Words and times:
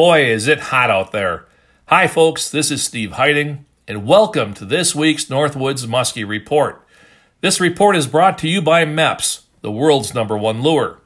Boy, 0.00 0.24
is 0.24 0.48
it 0.48 0.60
hot 0.60 0.90
out 0.90 1.12
there. 1.12 1.44
Hi, 1.88 2.06
folks, 2.06 2.48
this 2.48 2.70
is 2.70 2.82
Steve 2.82 3.10
Heiting, 3.10 3.66
and 3.86 4.06
welcome 4.06 4.54
to 4.54 4.64
this 4.64 4.94
week's 4.94 5.26
Northwoods 5.26 5.84
Muskie 5.86 6.26
Report. 6.26 6.82
This 7.42 7.60
report 7.60 7.96
is 7.96 8.06
brought 8.06 8.38
to 8.38 8.48
you 8.48 8.62
by 8.62 8.86
Mepps, 8.86 9.42
the 9.60 9.70
world's 9.70 10.14
number 10.14 10.38
one 10.38 10.62
lure. 10.62 11.02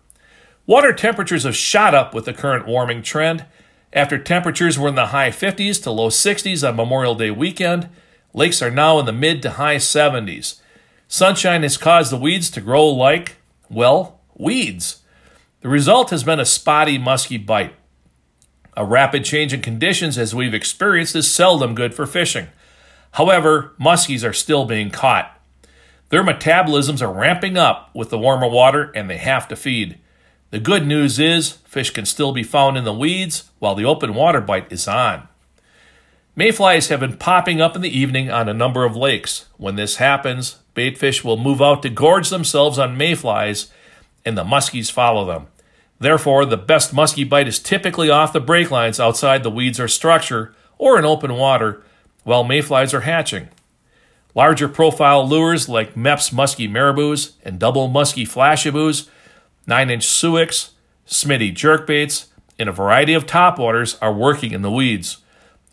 Water 0.64 0.92
temperatures 0.92 1.42
have 1.42 1.56
shot 1.56 1.92
up 1.92 2.14
with 2.14 2.24
the 2.24 2.32
current 2.32 2.68
warming 2.68 3.02
trend. 3.02 3.46
After 3.92 4.16
temperatures 4.16 4.78
were 4.78 4.90
in 4.90 4.94
the 4.94 5.06
high 5.06 5.30
50s 5.30 5.82
to 5.82 5.90
low 5.90 6.08
60s 6.08 6.62
on 6.62 6.76
Memorial 6.76 7.16
Day 7.16 7.32
weekend, 7.32 7.88
lakes 8.32 8.62
are 8.62 8.70
now 8.70 9.00
in 9.00 9.06
the 9.06 9.12
mid 9.12 9.42
to 9.42 9.50
high 9.50 9.78
70s. 9.78 10.60
Sunshine 11.08 11.64
has 11.64 11.76
caused 11.76 12.12
the 12.12 12.16
weeds 12.16 12.48
to 12.50 12.60
grow 12.60 12.86
like, 12.86 13.38
well, 13.68 14.20
weeds. 14.36 15.02
The 15.62 15.68
result 15.68 16.10
has 16.10 16.22
been 16.22 16.38
a 16.38 16.46
spotty, 16.46 16.96
musky 16.96 17.38
bite. 17.38 17.74
A 18.76 18.84
rapid 18.84 19.24
change 19.24 19.52
in 19.52 19.60
conditions 19.60 20.18
as 20.18 20.34
we've 20.34 20.54
experienced 20.54 21.14
is 21.14 21.30
seldom 21.30 21.74
good 21.74 21.94
for 21.94 22.06
fishing. 22.06 22.48
However, 23.12 23.72
muskies 23.78 24.28
are 24.28 24.32
still 24.32 24.64
being 24.64 24.90
caught. 24.90 25.30
Their 26.08 26.24
metabolisms 26.24 27.00
are 27.00 27.12
ramping 27.12 27.56
up 27.56 27.90
with 27.94 28.10
the 28.10 28.18
warmer 28.18 28.48
water 28.48 28.90
and 28.94 29.08
they 29.08 29.18
have 29.18 29.46
to 29.48 29.56
feed. 29.56 29.98
The 30.50 30.58
good 30.58 30.86
news 30.86 31.18
is 31.18 31.52
fish 31.66 31.90
can 31.90 32.06
still 32.06 32.32
be 32.32 32.42
found 32.42 32.76
in 32.76 32.84
the 32.84 32.92
weeds 32.92 33.50
while 33.60 33.74
the 33.74 33.84
open 33.84 34.14
water 34.14 34.40
bite 34.40 34.70
is 34.70 34.88
on. 34.88 35.28
Mayflies 36.36 36.88
have 36.88 36.98
been 36.98 37.16
popping 37.16 37.60
up 37.60 37.76
in 37.76 37.82
the 37.82 37.96
evening 37.96 38.28
on 38.28 38.48
a 38.48 38.54
number 38.54 38.84
of 38.84 38.96
lakes. 38.96 39.46
When 39.56 39.76
this 39.76 39.96
happens, 39.96 40.56
baitfish 40.74 41.22
will 41.22 41.36
move 41.36 41.62
out 41.62 41.82
to 41.82 41.90
gorge 41.90 42.28
themselves 42.30 42.78
on 42.78 42.96
mayflies 42.96 43.70
and 44.24 44.36
the 44.36 44.42
muskies 44.42 44.90
follow 44.90 45.24
them. 45.24 45.46
Therefore, 45.98 46.44
the 46.44 46.56
best 46.56 46.94
muskie 46.94 47.28
bite 47.28 47.48
is 47.48 47.58
typically 47.58 48.10
off 48.10 48.32
the 48.32 48.40
break 48.40 48.70
lines 48.70 49.00
outside 49.00 49.42
the 49.42 49.50
weeds 49.50 49.78
or 49.80 49.88
structure 49.88 50.54
or 50.78 50.98
in 50.98 51.04
open 51.04 51.34
water 51.34 51.82
while 52.24 52.44
mayflies 52.44 52.92
are 52.92 53.02
hatching. 53.02 53.48
Larger 54.34 54.68
profile 54.68 55.26
lures 55.26 55.68
like 55.68 55.94
Mepps 55.94 56.32
musky 56.32 56.66
marabous 56.66 57.34
and 57.44 57.58
double 57.58 57.86
musky 57.86 58.26
flashaboos, 58.26 59.08
9 59.66 59.90
inch 59.90 60.04
Suicks, 60.04 60.72
Smitty 61.06 61.54
jerkbaits, 61.54 62.26
and 62.58 62.68
a 62.68 62.72
variety 62.72 63.14
of 63.14 63.26
topwaters 63.26 63.96
are 64.02 64.12
working 64.12 64.52
in 64.52 64.62
the 64.62 64.70
weeds. 64.70 65.18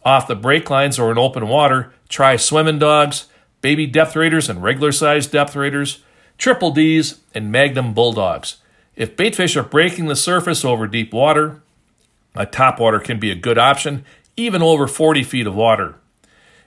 Off 0.03 0.27
the 0.27 0.36
break 0.36 0.69
lines 0.69 0.99
or 0.99 1.11
in 1.11 1.17
open 1.17 1.47
water, 1.47 1.94
try 2.09 2.36
swimming 2.36 2.80
dogs, 2.80 3.25
baby 3.61 3.88
Depth 3.88 4.16
Raiders 4.16 4.49
and 4.49 4.61
regular 4.61 4.92
sized 4.92 5.31
Depth 5.31 5.55
Raiders, 5.55 6.03
triple 6.38 6.72
Ds, 6.72 7.19
and 7.33 7.52
magnum 7.52 7.94
bulldogs. 7.94 8.58
If 9.02 9.16
baitfish 9.16 9.55
are 9.55 9.63
breaking 9.63 10.05
the 10.05 10.16
surface 10.16 10.63
over 10.63 10.85
deep 10.85 11.11
water, 11.11 11.63
a 12.35 12.45
topwater 12.45 13.03
can 13.03 13.19
be 13.19 13.31
a 13.31 13.35
good 13.35 13.58
option, 13.58 14.05
even 14.38 14.61
over 14.61 14.85
40 14.85 15.23
feet 15.23 15.47
of 15.47 15.55
water. 15.55 15.95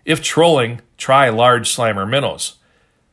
If 0.04 0.20
trolling, 0.20 0.80
try 0.98 1.28
large 1.28 1.70
slammer 1.70 2.04
minnows. 2.04 2.56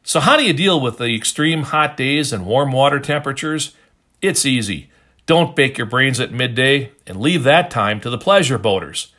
So, 0.01 0.21
how 0.21 0.37
do 0.37 0.43
you 0.43 0.53
deal 0.53 0.81
with 0.81 0.97
the 0.97 1.15
extreme 1.15 1.61
hot 1.61 1.95
days 1.95 2.33
and 2.33 2.47
warm 2.47 2.71
water 2.71 2.99
temperatures? 2.99 3.75
It's 4.23 4.43
easy. 4.43 4.89
Don't 5.27 5.55
bake 5.55 5.77
your 5.77 5.85
brains 5.85 6.19
at 6.19 6.33
midday 6.33 6.91
and 7.05 7.21
leave 7.21 7.43
that 7.43 7.69
time 7.69 8.01
to 8.01 8.09
the 8.09 8.17
pleasure 8.17 8.57
boaters. 8.57 9.13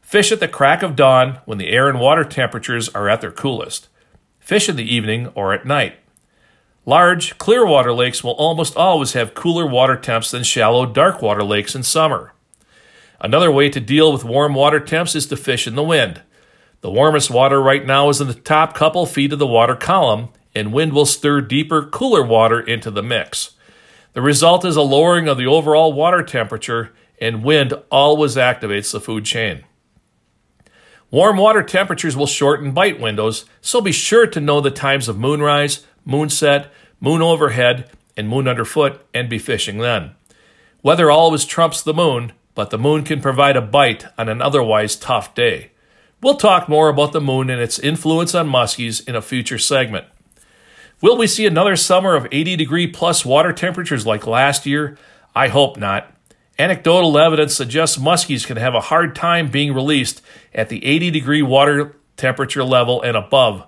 Fish 0.00 0.30
at 0.30 0.38
the 0.38 0.46
crack 0.46 0.84
of 0.84 0.94
dawn 0.94 1.40
when 1.46 1.58
the 1.58 1.70
air 1.70 1.88
and 1.88 1.98
water 1.98 2.22
temperatures 2.22 2.90
are 2.90 3.08
at 3.08 3.20
their 3.20 3.32
coolest. 3.32 3.88
Fish 4.38 4.68
in 4.68 4.76
the 4.76 4.94
evening 4.94 5.32
or 5.34 5.52
at 5.52 5.66
night. 5.66 5.96
Large, 6.86 7.38
clear 7.38 7.66
water 7.66 7.92
lakes 7.92 8.24
will 8.24 8.32
almost 8.32 8.76
always 8.76 9.12
have 9.12 9.34
cooler 9.34 9.66
water 9.66 9.96
temps 9.96 10.30
than 10.30 10.42
shallow, 10.42 10.86
dark 10.86 11.20
water 11.20 11.44
lakes 11.44 11.74
in 11.74 11.82
summer. 11.82 12.32
Another 13.20 13.50
way 13.50 13.68
to 13.68 13.80
deal 13.80 14.12
with 14.12 14.24
warm 14.24 14.54
water 14.54 14.80
temps 14.80 15.14
is 15.14 15.26
to 15.26 15.36
fish 15.36 15.66
in 15.66 15.74
the 15.74 15.82
wind. 15.82 16.22
The 16.80 16.90
warmest 16.90 17.30
water 17.30 17.60
right 17.60 17.84
now 17.84 18.08
is 18.08 18.20
in 18.20 18.28
the 18.28 18.34
top 18.34 18.74
couple 18.74 19.04
feet 19.04 19.32
of 19.32 19.38
the 19.38 19.46
water 19.46 19.74
column, 19.74 20.28
and 20.54 20.72
wind 20.72 20.92
will 20.92 21.06
stir 21.06 21.40
deeper, 21.40 21.84
cooler 21.84 22.22
water 22.22 22.60
into 22.60 22.90
the 22.90 23.02
mix. 23.02 23.54
The 24.12 24.22
result 24.22 24.64
is 24.64 24.76
a 24.76 24.82
lowering 24.82 25.28
of 25.28 25.36
the 25.36 25.46
overall 25.46 25.92
water 25.92 26.22
temperature, 26.22 26.92
and 27.20 27.44
wind 27.44 27.74
always 27.90 28.36
activates 28.36 28.92
the 28.92 29.00
food 29.00 29.24
chain. 29.24 29.64
Warm 31.10 31.38
water 31.38 31.62
temperatures 31.62 32.16
will 32.16 32.26
shorten 32.26 32.72
bite 32.72 33.00
windows, 33.00 33.46
so 33.62 33.80
be 33.80 33.92
sure 33.92 34.26
to 34.26 34.40
know 34.40 34.60
the 34.60 34.70
times 34.70 35.08
of 35.08 35.18
moonrise, 35.18 35.86
moonset, 36.06 36.68
moon 37.00 37.22
overhead, 37.22 37.90
and 38.16 38.28
moon 38.28 38.46
underfoot, 38.46 39.00
and 39.14 39.28
be 39.28 39.38
fishing 39.38 39.78
then. 39.78 40.10
Weather 40.82 41.10
always 41.10 41.46
trumps 41.46 41.82
the 41.82 41.94
moon, 41.94 42.32
but 42.54 42.70
the 42.70 42.78
moon 42.78 43.04
can 43.04 43.22
provide 43.22 43.56
a 43.56 43.62
bite 43.62 44.04
on 44.18 44.28
an 44.28 44.42
otherwise 44.42 44.96
tough 44.96 45.34
day. 45.34 45.70
We'll 46.22 46.34
talk 46.34 46.68
more 46.68 46.88
about 46.88 47.12
the 47.12 47.20
moon 47.20 47.48
and 47.48 47.60
its 47.60 47.78
influence 47.78 48.34
on 48.34 48.50
muskies 48.50 49.06
in 49.08 49.14
a 49.14 49.22
future 49.22 49.58
segment. 49.58 50.06
Will 51.00 51.16
we 51.16 51.28
see 51.28 51.46
another 51.46 51.76
summer 51.76 52.16
of 52.16 52.26
80 52.32 52.56
degree 52.56 52.86
plus 52.86 53.24
water 53.24 53.52
temperatures 53.52 54.04
like 54.04 54.26
last 54.26 54.66
year? 54.66 54.98
I 55.34 55.48
hope 55.48 55.76
not. 55.76 56.12
Anecdotal 56.58 57.16
evidence 57.18 57.54
suggests 57.54 57.96
muskies 57.96 58.46
can 58.46 58.56
have 58.56 58.74
a 58.74 58.80
hard 58.80 59.14
time 59.14 59.48
being 59.48 59.72
released 59.72 60.22
at 60.54 60.68
the 60.68 60.84
80 60.84 61.10
degree 61.10 61.42
water 61.42 61.96
temperature 62.16 62.64
level 62.64 63.00
and 63.02 63.16
above 63.16 63.64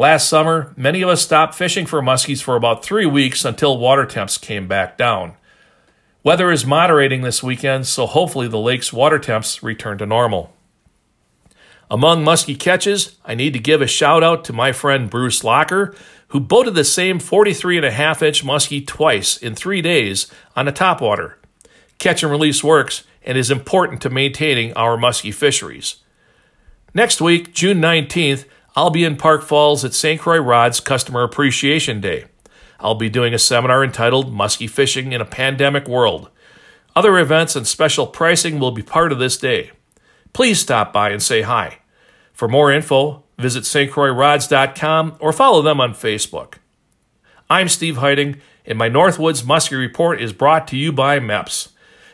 Last 0.00 0.30
summer, 0.30 0.72
many 0.78 1.02
of 1.02 1.10
us 1.10 1.20
stopped 1.20 1.54
fishing 1.54 1.84
for 1.84 2.00
muskies 2.00 2.42
for 2.42 2.56
about 2.56 2.82
three 2.82 3.04
weeks 3.04 3.44
until 3.44 3.76
water 3.76 4.06
temps 4.06 4.38
came 4.38 4.66
back 4.66 4.96
down. 4.96 5.34
Weather 6.22 6.50
is 6.50 6.64
moderating 6.64 7.20
this 7.20 7.42
weekend, 7.42 7.86
so 7.86 8.06
hopefully 8.06 8.48
the 8.48 8.58
lake's 8.58 8.94
water 8.94 9.18
temps 9.18 9.62
return 9.62 9.98
to 9.98 10.06
normal. 10.06 10.54
Among 11.90 12.24
muskie 12.24 12.58
catches, 12.58 13.18
I 13.26 13.34
need 13.34 13.52
to 13.52 13.58
give 13.58 13.82
a 13.82 13.86
shout 13.86 14.22
out 14.22 14.42
to 14.46 14.54
my 14.54 14.72
friend 14.72 15.10
Bruce 15.10 15.44
Locker, 15.44 15.94
who 16.28 16.40
boated 16.40 16.74
the 16.74 16.84
same 16.84 17.18
43 17.18 17.76
and 17.76 17.84
a 17.84 17.90
half 17.90 18.22
inch 18.22 18.42
muskie 18.42 18.86
twice 18.86 19.36
in 19.36 19.54
three 19.54 19.82
days 19.82 20.32
on 20.56 20.66
a 20.66 20.72
topwater. 20.72 21.34
Catch 22.00 22.22
and 22.22 22.32
release 22.32 22.64
works 22.64 23.04
and 23.22 23.36
is 23.36 23.50
important 23.50 24.00
to 24.00 24.10
maintaining 24.10 24.72
our 24.72 24.96
muskie 24.96 25.34
fisheries. 25.34 25.96
Next 26.94 27.20
week, 27.20 27.52
June 27.52 27.78
19th, 27.78 28.46
I'll 28.74 28.88
be 28.88 29.04
in 29.04 29.16
Park 29.16 29.42
Falls 29.42 29.84
at 29.84 29.92
St. 29.92 30.18
Croix 30.18 30.38
Rod's 30.38 30.80
Customer 30.80 31.22
Appreciation 31.22 32.00
Day. 32.00 32.24
I'll 32.80 32.94
be 32.94 33.10
doing 33.10 33.34
a 33.34 33.38
seminar 33.38 33.84
entitled 33.84 34.32
Muskie 34.32 34.70
Fishing 34.70 35.12
in 35.12 35.20
a 35.20 35.26
Pandemic 35.26 35.86
World. 35.86 36.30
Other 36.96 37.18
events 37.18 37.54
and 37.54 37.66
special 37.66 38.06
pricing 38.06 38.58
will 38.58 38.70
be 38.70 38.82
part 38.82 39.12
of 39.12 39.18
this 39.18 39.36
day. 39.36 39.70
Please 40.32 40.58
stop 40.58 40.94
by 40.94 41.10
and 41.10 41.22
say 41.22 41.42
hi. 41.42 41.80
For 42.32 42.48
more 42.48 42.72
info, 42.72 43.24
visit 43.38 43.64
stcroixrods.com 43.64 45.16
or 45.20 45.34
follow 45.34 45.60
them 45.60 45.82
on 45.82 45.92
Facebook. 45.92 46.54
I'm 47.50 47.68
Steve 47.68 47.96
Heiting, 47.96 48.40
and 48.64 48.78
my 48.78 48.88
Northwoods 48.88 49.42
Muskie 49.42 49.78
Report 49.78 50.22
is 50.22 50.32
brought 50.32 50.66
to 50.68 50.78
you 50.78 50.92
by 50.92 51.20
Mepps. 51.20 51.72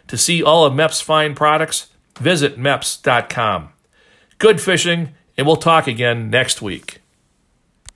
To 0.08 0.16
see 0.16 0.42
all 0.42 0.64
of 0.64 0.72
Mepps' 0.72 1.02
fine 1.02 1.34
products, 1.34 1.88
visit 2.18 2.58
Mepps.com. 2.58 3.70
Good 4.38 4.60
fishing 4.60 5.14
and 5.36 5.46
we'll 5.46 5.56
talk 5.56 5.86
again 5.86 6.30
next 6.30 6.62
week. 6.62 7.00